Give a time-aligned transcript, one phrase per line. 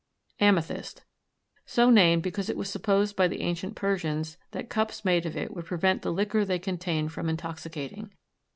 [0.39, 1.03] AMETHYST.
[1.67, 5.53] So named because it was supposed by the ancient Persians that cups made of it
[5.55, 8.09] would prevent the liquor they contained from intoxicating.